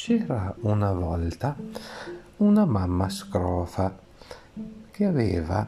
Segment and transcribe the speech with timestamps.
[0.00, 1.56] C'era una volta
[2.36, 3.98] una mamma scrofa
[4.92, 5.66] che aveva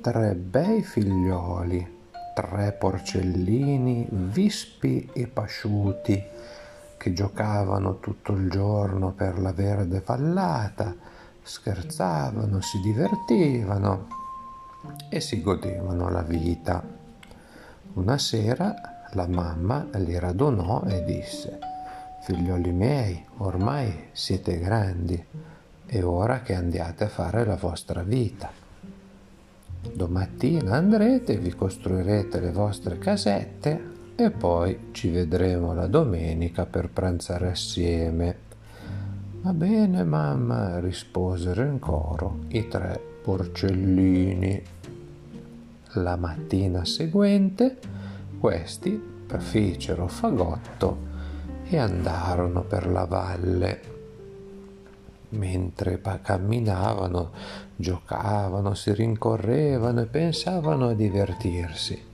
[0.00, 1.98] tre bei figlioli,
[2.36, 6.22] tre porcellini vispi e pasciuti
[6.96, 10.94] che giocavano tutto il giorno per la verde vallata,
[11.42, 14.06] scherzavano, si divertivano
[15.10, 16.80] e si godevano la vita.
[17.94, 18.72] Una sera
[19.14, 21.72] la mamma li radunò e disse
[22.24, 25.22] Figlioli miei, ormai siete grandi,
[25.84, 28.50] è ora che andiate a fare la vostra vita.
[29.92, 37.50] Domattina andrete, vi costruirete le vostre casette e poi ci vedremo la domenica per pranzare
[37.50, 38.38] assieme.
[39.42, 44.62] Va bene, mamma, risposero in coro i tre porcellini.
[45.96, 47.76] La mattina seguente
[48.38, 51.12] questi fecero fagotto
[51.68, 53.92] e andarono per la valle.
[55.30, 57.32] Mentre camminavano,
[57.74, 62.12] giocavano, si rincorrevano e pensavano a divertirsi.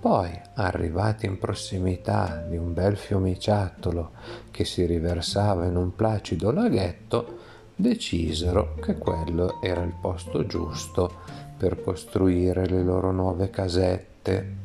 [0.00, 4.12] Poi, arrivati in prossimità di un bel fiumiciattolo
[4.50, 7.36] che si riversava in un placido laghetto,
[7.74, 11.12] decisero che quello era il posto giusto
[11.56, 14.56] per costruire le loro nuove casette.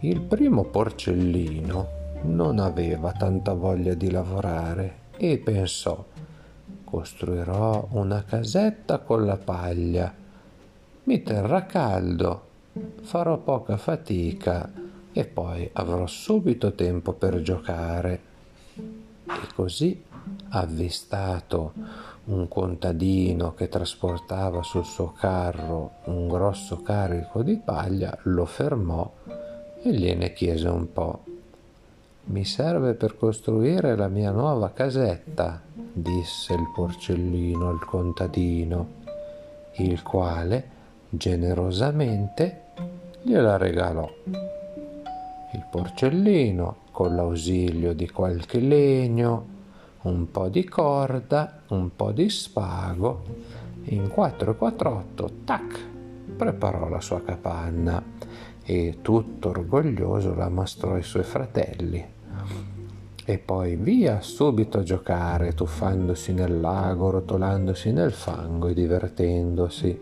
[0.00, 1.95] Il primo porcellino
[2.26, 6.04] non aveva tanta voglia di lavorare e pensò
[6.86, 10.14] costruirò una casetta con la paglia,
[11.02, 12.42] mi terrà caldo,
[13.02, 14.72] farò poca fatica
[15.12, 18.20] e poi avrò subito tempo per giocare.
[19.26, 20.02] E così,
[20.50, 21.72] avvistato
[22.26, 29.12] un contadino che trasportava sul suo carro un grosso carico di paglia, lo fermò
[29.82, 31.25] e gliene chiese un po'.
[32.28, 38.88] Mi serve per costruire la mia nuova casetta, disse il porcellino al contadino,
[39.76, 40.68] il quale
[41.08, 42.62] generosamente
[43.22, 44.10] gliela regalò.
[44.24, 49.46] Il porcellino, con l'ausilio di qualche legno,
[50.02, 53.22] un po' di corda, un po' di spago,
[53.84, 55.88] in 448, tac,
[56.36, 58.02] preparò la sua capanna
[58.64, 62.14] e tutto orgoglioso la mostrò ai suoi fratelli.
[63.28, 70.00] E poi via subito a giocare, tuffandosi nel lago, rotolandosi nel fango e divertendosi.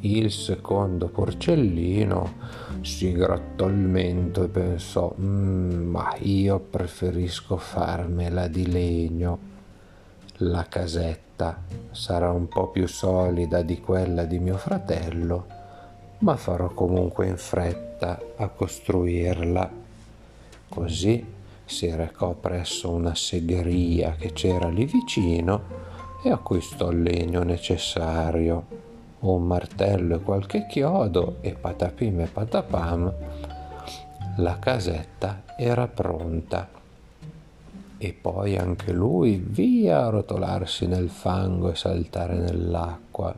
[0.00, 2.32] Il secondo porcellino
[2.80, 9.38] si grattò il mento e pensò, mm, ma io preferisco farmela di legno.
[10.38, 15.46] La casetta sarà un po' più solida di quella di mio fratello,
[16.18, 19.70] ma farò comunque in fretta a costruirla.
[20.68, 21.38] Così
[21.70, 25.78] si recò presso una segheria che c'era lì vicino
[26.22, 28.88] e acquistò il legno necessario
[29.20, 33.12] un martello e qualche chiodo e patapim e patapam,
[34.36, 36.68] la casetta era pronta.
[37.98, 43.36] E poi anche lui via a rotolarsi nel fango e saltare nell'acqua.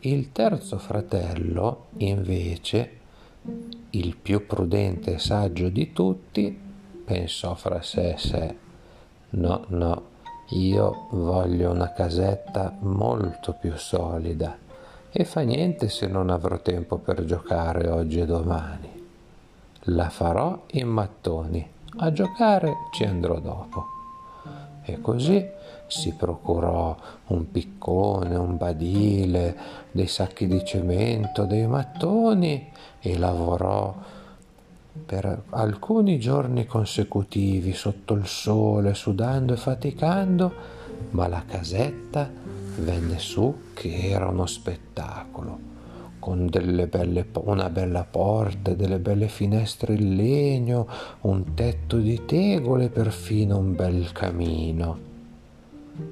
[0.00, 2.90] Il terzo fratello, invece,
[3.90, 6.58] il più prudente e saggio di tutti,
[7.04, 8.56] pensò fra sé e sé,
[9.30, 10.02] no, no,
[10.50, 14.56] io voglio una casetta molto più solida
[15.10, 19.00] e fa niente se non avrò tempo per giocare oggi e domani.
[19.86, 21.68] La farò in mattoni,
[21.98, 23.86] a giocare ci andrò dopo.
[24.84, 25.46] E così
[25.86, 26.96] si procurò
[27.26, 29.56] un piccone, un badile,
[29.90, 33.94] dei sacchi di cemento, dei mattoni e lavorò
[35.06, 40.52] per alcuni giorni consecutivi sotto il sole, sudando e faticando,
[41.10, 42.30] ma la casetta
[42.76, 45.58] venne su che era uno spettacolo,
[46.18, 50.86] con belle, una bella porta, delle belle finestre in legno,
[51.22, 55.10] un tetto di tegole perfino un bel camino.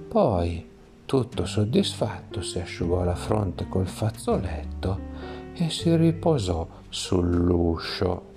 [0.09, 0.69] Poi,
[1.05, 4.99] tutto soddisfatto, si asciugò la fronte col fazzoletto
[5.55, 8.30] e si riposò sull'uscio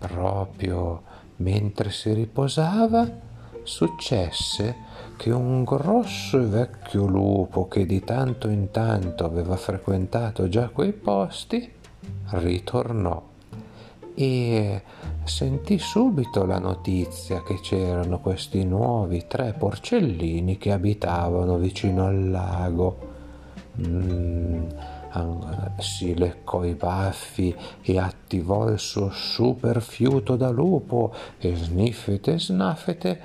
[0.00, 1.02] Proprio
[1.36, 3.08] mentre si riposava,
[3.62, 4.74] successe
[5.16, 10.92] che un grosso e vecchio lupo che di tanto in tanto aveva frequentato già quei
[10.92, 11.70] posti,
[12.30, 13.28] ritornò
[14.14, 14.82] e
[15.24, 23.08] sentì subito la notizia che c'erano questi nuovi tre porcellini che abitavano vicino al lago.
[23.80, 24.68] Mm,
[25.78, 33.20] si leccò i baffi e attivò il suo super fiuto da lupo e sniffete snaffete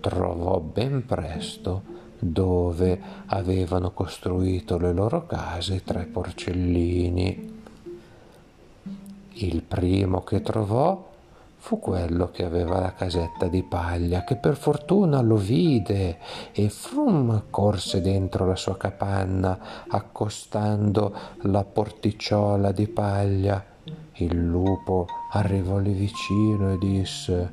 [0.00, 7.60] trovò ben presto dove avevano costruito le loro case tre porcellini.
[9.34, 11.11] Il primo che trovò
[11.62, 16.18] fu quello che aveva la casetta di paglia, che per fortuna lo vide
[16.50, 23.64] e frum corse dentro la sua capanna, accostando la porticciola di paglia.
[24.14, 27.52] Il lupo arrivò lì vicino e disse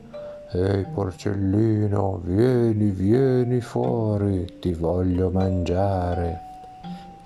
[0.54, 6.40] Ehi porcellino, vieni, vieni fuori, ti voglio mangiare.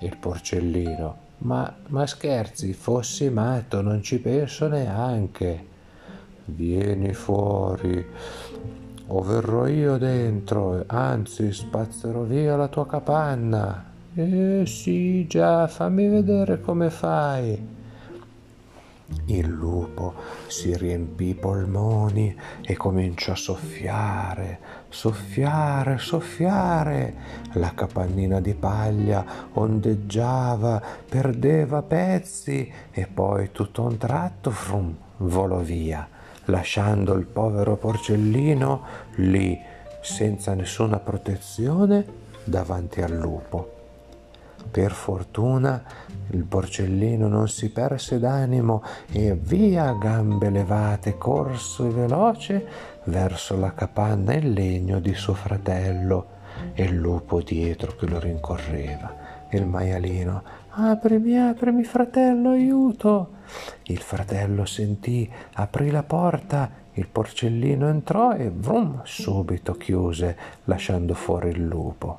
[0.00, 5.72] Il porcellino, ma, ma scherzi, fossi matto, non ci penso neanche.
[6.46, 8.06] Vieni fuori,
[9.06, 13.92] o verrò io dentro, anzi spazzerò via la tua capanna.
[14.14, 17.72] Eh sì, già, fammi vedere come fai.
[19.26, 20.14] Il lupo
[20.46, 24.58] si riempì i polmoni e cominciò a soffiare,
[24.88, 27.14] soffiare, soffiare.
[27.52, 35.58] La capannina di paglia ondeggiava, perdeva pezzi e poi tutto a un tratto frum, volò
[35.58, 36.08] via,
[36.46, 38.82] lasciando il povero porcellino
[39.16, 39.60] lì,
[40.00, 42.04] senza nessuna protezione,
[42.44, 43.72] davanti al lupo.
[44.70, 45.82] Per fortuna
[46.30, 48.82] il porcellino non si perse d'animo
[49.12, 52.66] e via a gambe levate, corso e veloce
[53.04, 56.26] verso la capanna in legno di suo fratello
[56.72, 59.23] e il lupo dietro che lo rincorreva.
[59.54, 63.28] Il maialino, aprimi, aprimi fratello, aiuto!
[63.84, 71.50] Il fratello sentì, aprì la porta, il porcellino entrò e vrum, subito chiuse, lasciando fuori
[71.50, 72.18] il lupo,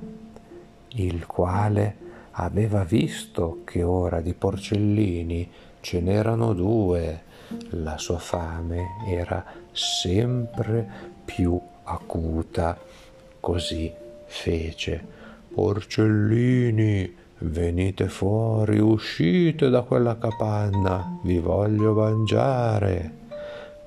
[0.93, 1.97] il quale
[2.31, 5.51] aveva visto che ora di porcellini
[5.81, 7.23] ce n'erano due.
[7.71, 9.43] La sua fame era
[9.73, 10.89] sempre
[11.25, 12.77] più acuta.
[13.41, 13.93] Così
[14.25, 15.23] fece.
[15.53, 23.23] Porcellini, venite fuori, uscite da quella capanna, vi voglio mangiare.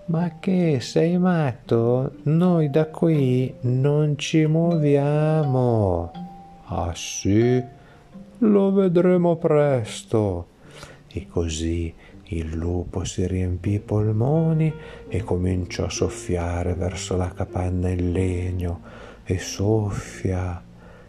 [0.06, 2.12] Ma che sei matto?
[2.24, 6.12] Noi da qui non ci muoviamo.
[6.64, 7.62] Ah sì?
[8.38, 10.46] Lo vedremo presto.
[11.08, 11.92] E così
[12.30, 14.72] il lupo si riempì i polmoni
[15.08, 18.80] e cominciò a soffiare verso la capanna in legno
[19.24, 20.62] e soffia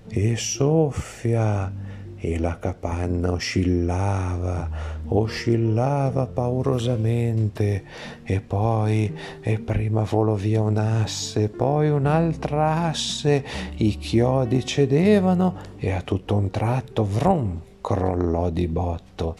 [0.07, 1.71] e soffia
[2.19, 4.69] e la capanna oscillava,
[5.07, 7.83] oscillava paurosamente
[8.24, 13.44] e poi e prima volò via un asse, poi un'altra asse,
[13.77, 19.36] i chiodi cedevano e a tutto un tratto vrum crollò di botto,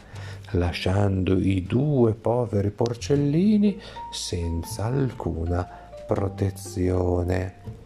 [0.52, 3.78] lasciando i due poveri porcellini
[4.12, 5.68] senza alcuna
[6.08, 7.79] protezione.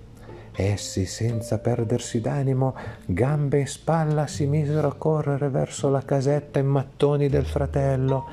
[0.55, 6.67] Essi, senza perdersi d'animo, gambe e spalla, si misero a correre verso la casetta in
[6.67, 8.25] mattoni del fratello.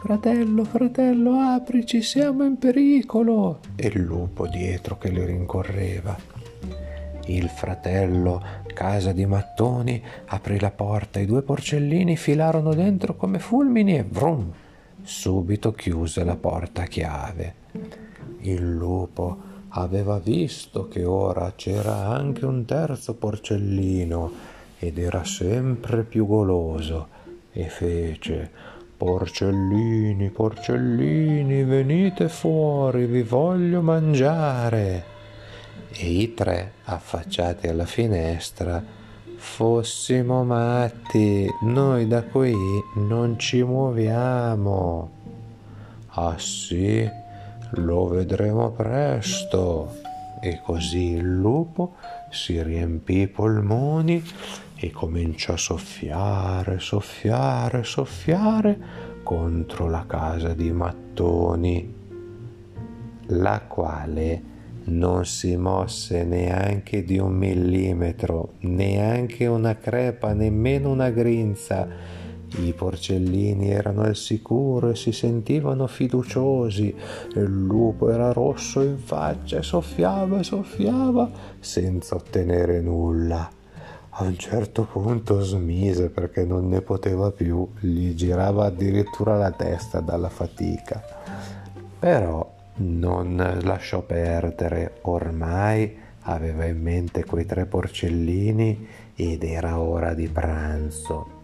[0.00, 3.60] Fratello, fratello, aprici, siamo in pericolo!
[3.76, 6.16] E il lupo dietro che li rincorreva.
[7.26, 8.42] Il fratello,
[8.72, 14.50] casa di mattoni, aprì la porta, i due porcellini filarono dentro come fulmini e vrum!
[15.02, 17.54] Subito chiuse la porta a chiave.
[18.40, 24.32] Il lupo aveva visto che ora c'era anche un terzo porcellino
[24.78, 27.08] ed era sempre più goloso
[27.52, 35.04] e fece Porcellini, porcellini, venite fuori, vi voglio mangiare.
[35.92, 38.82] E i tre, affacciati alla finestra,
[39.36, 42.56] fossimo matti, noi da qui
[42.96, 45.10] non ci muoviamo.
[46.08, 47.08] Ah sì?
[47.72, 49.96] Lo vedremo presto.
[50.40, 51.96] E così il lupo
[52.30, 54.22] si riempì i polmoni
[54.76, 58.78] e cominciò a soffiare, soffiare, soffiare
[59.24, 61.94] contro la casa di mattoni,
[63.26, 64.42] la quale
[64.84, 71.86] non si mosse neanche di un millimetro, neanche una crepa, nemmeno una grinza
[72.56, 76.94] i porcellini erano al sicuro e si sentivano fiduciosi
[77.34, 83.50] il lupo era rosso in faccia e soffiava e soffiava senza ottenere nulla.
[84.10, 90.00] A un certo punto smise perché non ne poteva più, gli girava addirittura la testa
[90.00, 91.00] dalla fatica.
[92.00, 100.28] Però non lasciò perdere, ormai aveva in mente quei tre porcellini ed era ora di
[100.28, 101.37] pranzo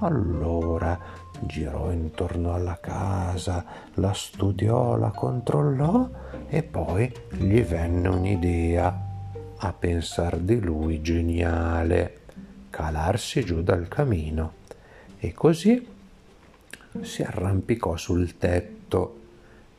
[0.00, 0.98] Allora
[1.40, 3.64] girò intorno alla casa,
[3.94, 6.08] la studiò, la controllò
[6.48, 9.04] e poi gli venne un'idea.
[9.58, 12.20] A pensar di lui geniale,
[12.68, 14.52] calarsi giù dal camino
[15.18, 15.94] e così
[17.00, 19.20] si arrampicò sul tetto.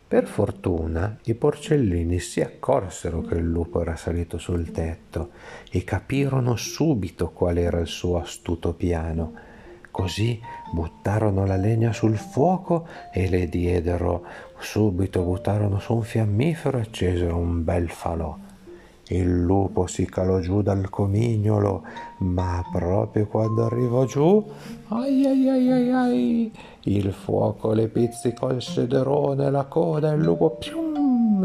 [0.08, 5.32] Per fortuna i porcellini si accorsero che il lupo era salito sul tetto
[5.70, 9.34] e capirono subito qual era il suo astuto piano.
[9.92, 10.40] Così
[10.72, 14.24] buttarono la legna sul fuoco e le diedero
[14.60, 18.36] subito, buttarono su un fiammifero e accesero un bel falò.
[19.10, 21.84] Il lupo si calò giù dal comignolo,
[22.18, 24.46] ma proprio quando arrivò giù,
[24.90, 26.52] ai ai ai ai ai,
[26.82, 30.87] il fuoco le pizzicò il sederone, la coda e il lupo pium,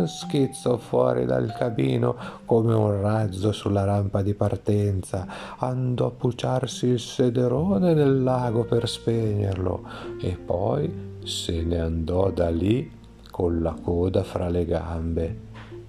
[0.06, 5.26] schizzò fuori dal cabino come un razzo sulla rampa di partenza.
[5.58, 9.84] Andò a puciarsi il sederone nel lago per spegnerlo
[10.20, 12.90] e poi se ne andò da lì
[13.30, 15.40] con la coda fra le gambe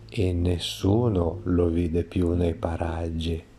[0.09, 3.51] e nessuno lo vide più nei paraggi.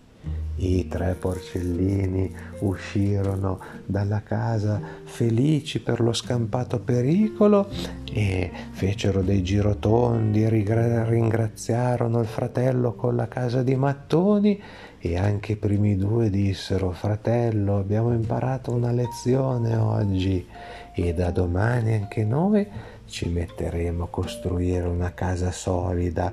[0.56, 7.68] I tre porcellini uscirono dalla casa felici per lo scampato pericolo
[8.12, 14.62] e fecero dei girotondi, ringraziarono il fratello con la casa di mattoni
[15.00, 20.46] e anche i primi due dissero fratello abbiamo imparato una lezione oggi
[20.94, 22.66] e da domani anche noi
[23.06, 26.32] ci metteremo a costruire una casa solida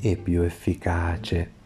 [0.00, 1.57] e più efficace.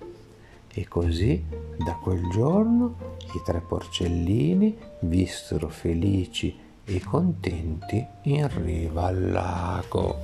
[0.75, 1.45] E così
[1.85, 10.17] da quel giorno i tre porcellini vissero felici e contenti in riva al lago.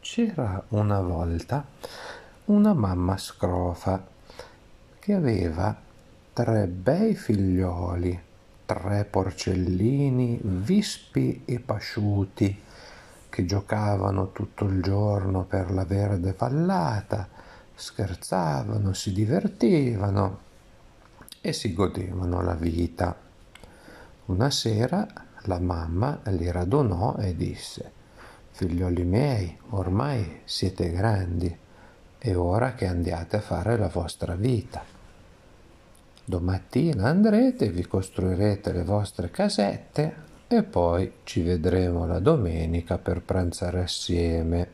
[0.00, 1.66] C'era una volta
[2.46, 4.06] una mamma scrofa
[4.98, 5.74] che aveva
[6.32, 8.20] tre bei figlioli,
[8.66, 12.66] tre porcellini vispi e pasciuti,
[13.38, 17.28] che giocavano tutto il giorno per la verde vallata,
[17.72, 20.40] scherzavano, si divertivano
[21.40, 23.16] e si godevano la vita.
[24.24, 25.06] Una sera
[25.42, 27.92] la mamma li radunò e disse
[28.50, 31.56] Figlioli miei, ormai siete grandi,
[32.18, 34.82] è ora che andiate a fare la vostra vita.
[36.24, 43.82] Domattina andrete, vi costruirete le vostre casette e poi ci vedremo la domenica per pranzare
[43.82, 44.70] assieme.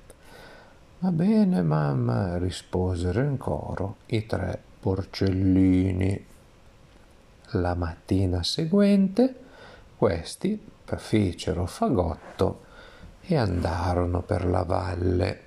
[1.01, 6.27] Va bene, mamma, risposero in coro i tre porcellini.
[7.51, 9.35] La mattina seguente
[9.97, 12.63] questi fecero fagotto
[13.23, 15.41] e andarono per la valle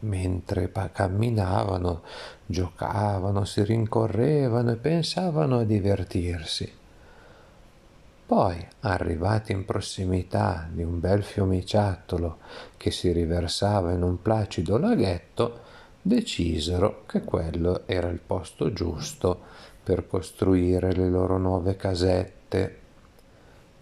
[0.00, 2.02] mentre camminavano,
[2.44, 6.84] giocavano, si rincorrevano e pensavano a divertirsi.
[8.26, 12.38] Poi, arrivati in prossimità di un bel fiumiciattolo
[12.76, 15.60] che si riversava in un placido laghetto,
[16.02, 19.40] decisero che quello era il posto giusto
[19.80, 22.78] per costruire le loro nuove casette.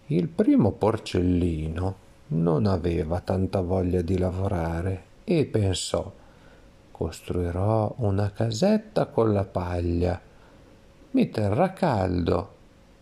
[0.07, 1.95] Il primo porcellino
[2.27, 6.11] non aveva tanta voglia di lavorare e pensò
[6.91, 10.21] costruirò una casetta con la paglia,
[11.11, 12.54] mi terrà caldo,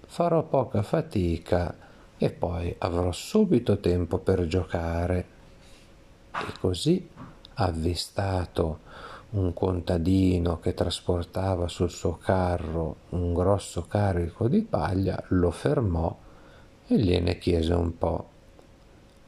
[0.05, 1.75] farò poca fatica
[2.17, 5.25] e poi avrò subito tempo per giocare.
[6.31, 7.07] E così,
[7.55, 8.79] avvistato
[9.31, 16.15] un contadino che trasportava sul suo carro un grosso carico di paglia, lo fermò
[16.87, 18.29] e gliene chiese un po'.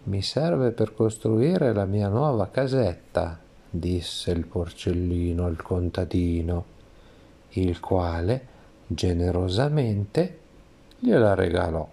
[0.04, 3.40] Mi serve per costruire la mia nuova casetta,
[3.70, 6.66] disse il porcellino al contadino,
[7.50, 8.48] il quale
[8.88, 10.44] generosamente
[11.06, 11.88] gliela regalò.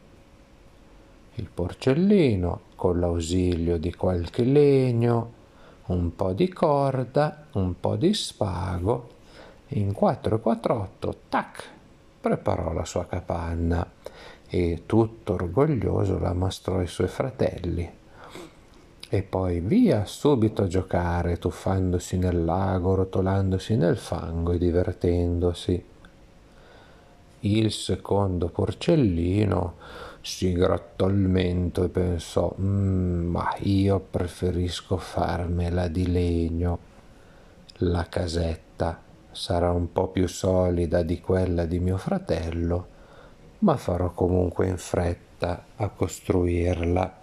[1.35, 5.41] Il porcellino, con l'ausilio di qualche legno,
[5.87, 9.09] un po' di corda, un po' di spago,
[9.69, 11.69] in 448, tac,
[12.21, 13.87] preparò la sua capanna
[14.49, 18.01] e tutto orgoglioso la mostrò ai suoi fratelli
[19.15, 25.85] e poi via subito a giocare, tuffandosi nel lago, rotolandosi nel fango e divertendosi.
[27.45, 29.75] Il secondo porcellino
[30.21, 36.79] si grattò il mento e pensò mm, ma io preferisco farmela di legno.
[37.79, 42.87] La casetta sarà un po' più solida di quella di mio fratello,
[43.61, 47.21] ma farò comunque in fretta a costruirla.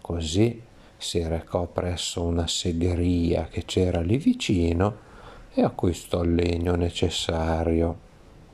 [0.00, 0.62] Così
[0.96, 5.02] si recò presso una segheria che c'era lì vicino,
[5.52, 8.03] e acquistò il legno necessario,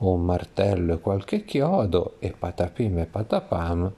[0.01, 3.93] un martello e qualche chiodo e patapim e patapam.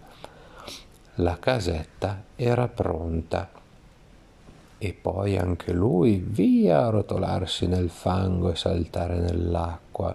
[1.17, 3.51] La casetta era pronta
[4.79, 10.13] e poi anche lui via a rotolarsi nel fango e saltare nell'acqua.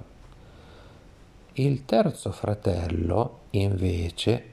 [1.54, 4.44] Il terzo fratello, invece,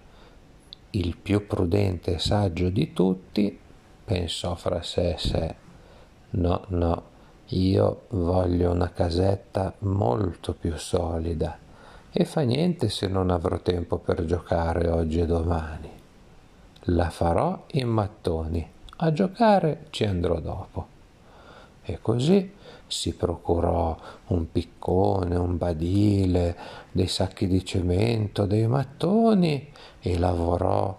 [0.90, 3.58] il più prudente e saggio di tutti,
[4.04, 5.54] pensò fra sé e sé,
[6.30, 7.02] no, no,
[7.48, 11.58] io voglio una casetta molto più solida
[12.10, 15.90] e fa niente se non avrò tempo per giocare oggi e domani.
[16.88, 20.86] La farò in mattoni, a giocare ci andrò dopo.
[21.82, 22.52] E così
[22.86, 23.96] si procurò
[24.28, 26.56] un piccone, un badile,
[26.92, 29.70] dei sacchi di cemento, dei mattoni
[30.00, 30.96] e lavorò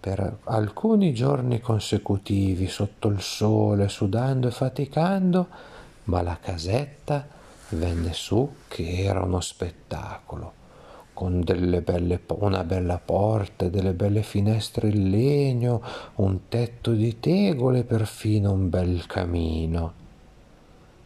[0.00, 5.46] per alcuni giorni consecutivi sotto il sole, sudando e faticando,
[6.04, 7.26] ma la casetta
[7.70, 10.52] venne su che era uno spettacolo,
[11.12, 15.82] con belle, una bella porta, delle belle finestre in legno,
[16.16, 19.92] un tetto di tegole perfino un bel camino.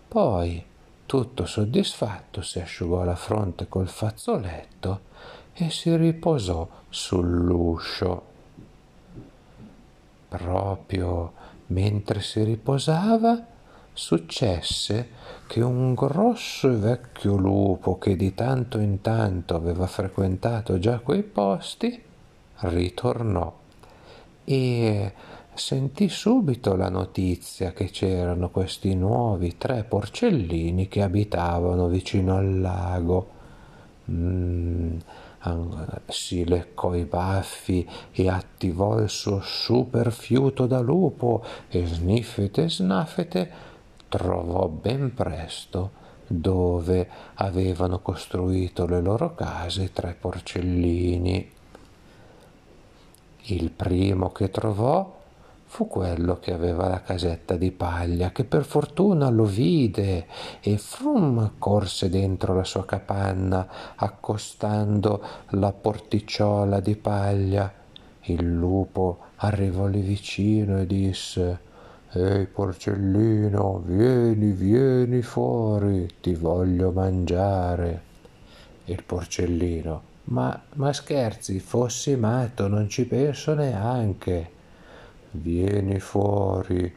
[0.07, 0.63] Poi,
[1.07, 5.01] tutto soddisfatto, si asciugò la fronte col fazzoletto
[5.55, 8.32] e si riposò sull'uscio.
[10.37, 11.33] Proprio
[11.67, 13.47] mentre si riposava,
[13.93, 15.09] successe
[15.47, 21.23] che un grosso e vecchio lupo che di tanto in tanto aveva frequentato già quei
[21.23, 22.03] posti,
[22.61, 23.55] ritornò
[24.45, 25.13] e
[25.53, 33.31] sentì subito la notizia che c'erano questi nuovi tre porcellini che abitavano vicino al lago.
[34.11, 34.97] Mm,
[36.07, 43.51] si leccò i baffi e attivò il suo super fiuto da lupo e sniffete snaffete
[44.09, 51.51] trovò ben presto dove avevano costruito le loro case tre porcellini.
[53.47, 55.21] Il primo che trovò
[55.73, 60.27] fu quello che aveva la casetta di paglia, che per fortuna lo vide
[60.61, 67.73] e frum corse dentro la sua capanna, accostando la porticciola di paglia.
[68.25, 71.61] Il lupo arrivò lì vicino e disse
[72.13, 78.03] Ehi porcellino, vieni, vieni fuori, ti voglio mangiare.
[78.85, 84.61] Il porcellino, ma, ma scherzi, fossi matto, non ci penso neanche
[85.33, 86.95] vieni fuori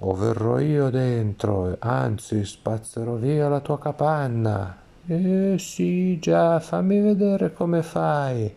[0.00, 4.76] o verrò io dentro, anzi spazzerò via la tua capanna.
[5.06, 8.54] Eh sì, già, fammi vedere come fai.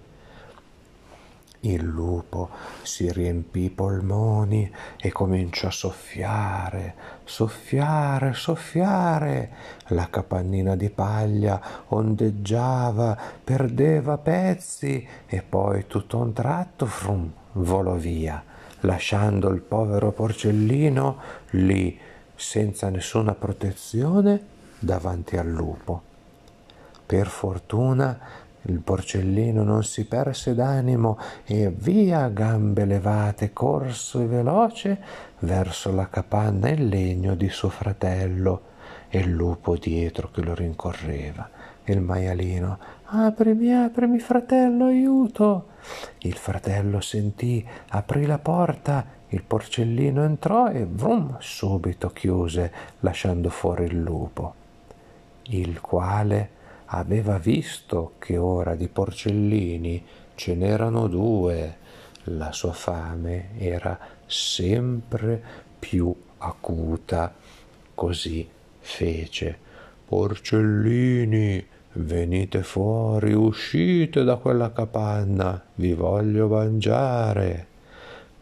[1.64, 2.50] Il lupo
[2.82, 9.52] si riempì i polmoni e cominciò a soffiare, soffiare, soffiare.
[9.90, 18.44] La capannina di paglia ondeggiava, perdeva pezzi e poi tutto un tratto frum, volò via
[18.82, 21.18] lasciando il povero porcellino
[21.52, 21.98] lì
[22.36, 24.42] senza nessuna protezione
[24.80, 26.02] davanti al lupo.
[27.06, 28.20] Per fortuna
[28.64, 35.00] il porcellino non si perse d'animo e via a gambe levate, corso veloce
[35.40, 38.70] verso la capanna in legno di suo fratello
[39.12, 41.50] e il lupo dietro che lo rincorreva.
[41.84, 42.80] Il maialino
[43.14, 45.68] Aprimi, aprimi, fratello, aiuto.
[46.20, 52.72] Il fratello sentì, aprì la porta, il porcellino entrò e vrum, subito chiuse,
[53.02, 54.54] lasciando fuori il lupo,
[55.48, 56.50] il quale
[56.86, 61.78] aveva visto che ora di porcellini ce n'erano due.
[62.26, 65.44] La sua fame era sempre
[65.78, 67.34] più acuta.
[67.94, 68.48] Così
[68.82, 69.58] fece.
[70.06, 77.68] Porcellini, Venite fuori, uscite da quella capanna, vi voglio mangiare.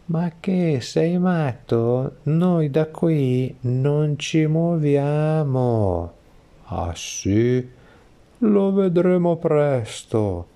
[0.06, 2.18] Ma che sei matto?
[2.24, 6.12] Noi da qui non ci muoviamo.
[6.66, 7.68] Ah sì?
[8.38, 10.46] Lo vedremo presto.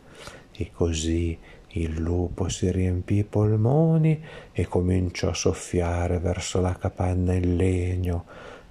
[0.52, 1.36] E così
[1.70, 8.24] il lupo si riempì i polmoni e cominciò a soffiare verso la capanna in legno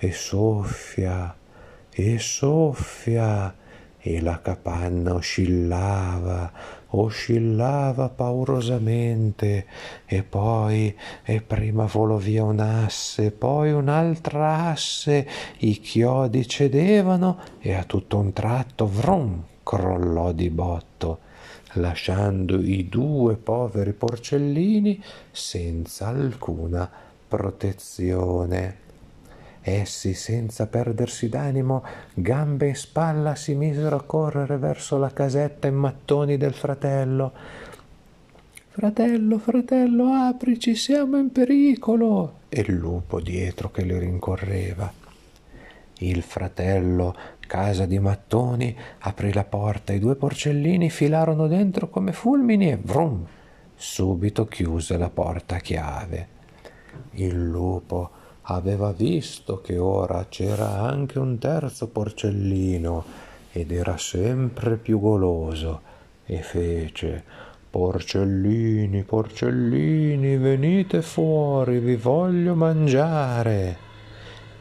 [0.03, 1.33] e soffia
[1.89, 3.55] e soffia
[3.97, 6.51] e la capanna oscillava,
[6.89, 9.65] oscillava paurosamente
[10.05, 15.25] e poi e prima volò via un asse, poi un'altra asse,
[15.59, 21.19] i chiodi cedevano e a tutto un tratto vrum crollò di botto,
[21.75, 26.91] lasciando i due poveri porcellini senza alcuna
[27.25, 28.82] protezione.
[29.63, 35.75] Essi, senza perdersi d'animo, gambe e spalla, si misero a correre verso la casetta in
[35.75, 37.31] mattoni del fratello.
[38.69, 42.39] Fratello, fratello, aprici, siamo in pericolo!
[42.49, 44.91] E il lupo dietro che li rincorreva.
[45.99, 52.71] Il fratello, casa di mattoni, aprì la porta, i due porcellini filarono dentro come fulmini
[52.71, 53.25] e vrum!
[53.75, 56.27] Subito chiuse la porta a chiave.
[57.11, 63.03] Il lupo aveva visto che ora c'era anche un terzo porcellino
[63.51, 65.81] ed era sempre più goloso
[66.25, 73.77] e fece Porcellini, porcellini, venite fuori, vi voglio mangiare.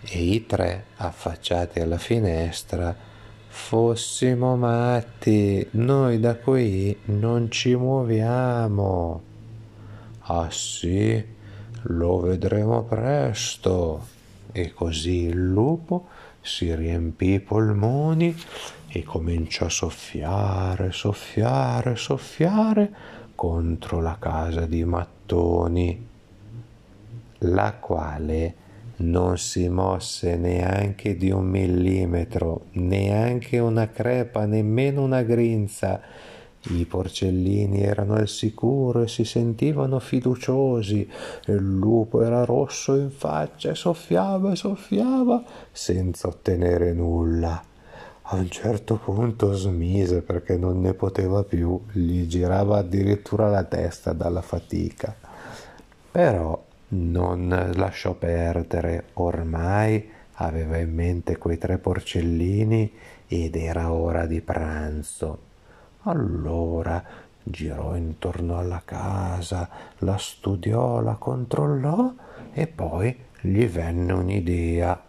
[0.01, 2.97] E i tre, affacciati alla finestra,
[3.49, 9.23] fossimo matti, noi da qui non ci muoviamo.
[10.21, 11.23] Ah sì,
[11.83, 14.07] lo vedremo presto.
[14.53, 16.09] E così il lupo
[16.41, 18.37] si riempì i polmoni
[18.89, 22.93] e cominciò a soffiare, soffiare, soffiare
[23.35, 26.07] contro la casa di mattoni,
[27.39, 28.55] la quale
[28.97, 36.01] non si mosse neanche di un millimetro, neanche una crepa, nemmeno una grinza.
[36.65, 41.11] I porcellini erano al sicuro e si sentivano fiduciosi.
[41.47, 47.61] Il lupo era rosso in faccia e soffiava e soffiava senza ottenere nulla.
[48.23, 54.13] A un certo punto smise perché non ne poteva più, gli girava addirittura la testa
[54.13, 55.15] dalla fatica.
[56.13, 62.93] Però non lasciò perdere, ormai aveva in mente quei tre porcellini
[63.27, 65.51] ed era ora di pranzo.
[66.05, 67.03] Allora
[67.45, 72.13] girò intorno alla casa, la studiò, la controllò
[72.53, 75.01] e poi gli venne un'idea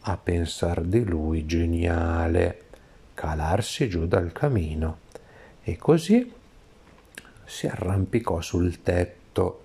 [0.00, 2.62] a pensar di lui geniale,
[3.14, 4.98] calarsi giù dal camino
[5.62, 6.32] e così
[7.44, 9.60] si arrampicò sul tetto.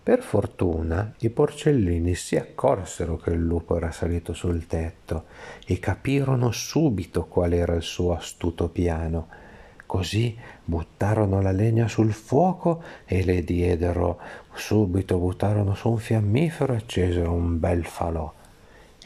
[0.00, 5.24] Per fortuna i porcellini si accorsero che il lupo era salito sul tetto
[5.66, 9.42] e capirono subito qual era il suo astuto piano.
[9.94, 14.18] Così buttarono la legna sul fuoco e le diedero.
[14.52, 18.32] Subito buttarono su un fiammifero e accesero un bel falò.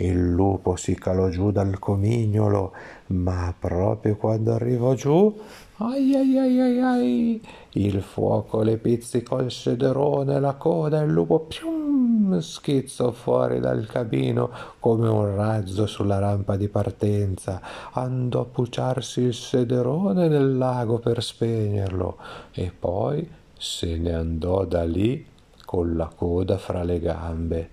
[0.00, 2.72] Il lupo si calò giù dal comignolo,
[3.08, 5.36] ma proprio quando arrivò giù,
[5.78, 11.10] ai ai ai ai ai, il fuoco le pizzicò il sederone, la coda e il
[11.10, 17.60] lupo pium, schizzò fuori dal cabino come un razzo sulla rampa di partenza,
[17.92, 22.18] andò a puciarsi il sederone nel lago per spegnerlo
[22.52, 25.26] e poi se ne andò da lì
[25.64, 27.70] con la coda fra le gambe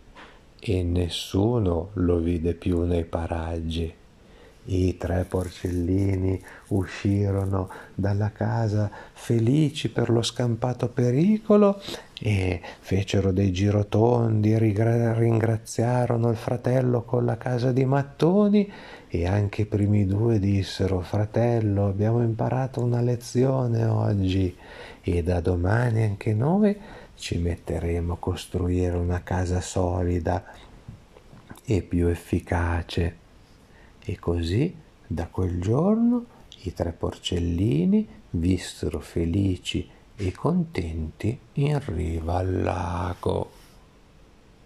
[0.59, 3.93] e nessuno lo vide più nei paraggi.
[4.67, 11.79] I tre porcellini uscirono dalla casa felici per lo scampato pericolo
[12.19, 18.71] e fecero dei girotondi, ringraziarono il fratello con la casa di mattoni
[19.07, 24.55] e anche i primi due dissero fratello abbiamo imparato una lezione oggi
[25.01, 26.75] e da domani anche noi
[27.15, 30.43] ci metteremo a costruire una casa solida
[31.63, 33.17] e più efficace.
[33.99, 34.75] E così
[35.07, 36.25] da quel giorno
[36.63, 43.54] i tre porcellini vissero felici e contenti in riva al lago.